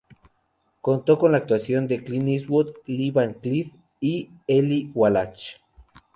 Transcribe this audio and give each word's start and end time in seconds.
Contó 0.81 1.19
con 1.19 1.31
la 1.31 1.37
actuación 1.37 1.87
de 1.87 2.03
Clint 2.03 2.27
Eastwood, 2.27 2.73
Lee 2.87 3.11
Van 3.11 3.35
Cleef 3.35 3.67
y 3.99 4.31
Eli 4.47 4.89
Wallach. 4.95 5.61